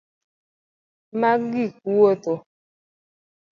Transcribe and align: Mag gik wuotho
Mag 1.19 1.41
gik 1.53 1.73
wuotho 1.95 2.33